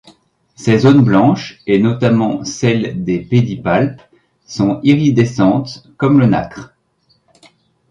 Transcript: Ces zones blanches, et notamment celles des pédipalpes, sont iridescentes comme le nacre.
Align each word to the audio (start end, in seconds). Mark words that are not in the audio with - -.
Ces 0.55 0.79
zones 0.79 1.03
blanches, 1.05 1.59
et 1.67 1.77
notamment 1.77 2.43
celles 2.43 3.03
des 3.03 3.19
pédipalpes, 3.19 4.01
sont 4.47 4.79
iridescentes 4.81 5.91
comme 5.95 6.19
le 6.19 6.25
nacre. 6.25 6.73